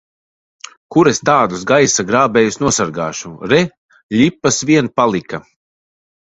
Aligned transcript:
Kur 0.95 1.03
es 1.11 1.19
tādus 1.29 1.65
gaisa 1.73 2.07
grābējus 2.13 2.59
nosargāšu! 2.65 3.33
Re, 3.53 3.63
ļipas 4.19 4.61
vien 4.73 4.93
palika! 4.99 5.45